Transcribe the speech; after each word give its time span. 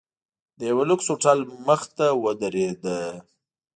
د 0.57 0.59
یوه 0.71 0.83
لوکس 0.89 1.07
هوټل 1.11 1.39
مخې 1.67 1.87
ته 1.97 2.05
ودریده. 2.23 2.97